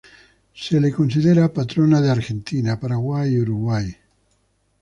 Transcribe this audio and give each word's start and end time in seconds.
Se 0.55 0.81
la 0.81 0.91
considera 0.91 1.53
patrona 1.53 2.01
de 2.01 2.09
Argentina, 2.09 2.79
Paraguay, 2.79 3.33
y 3.35 3.39
Uruguay. 3.39 3.85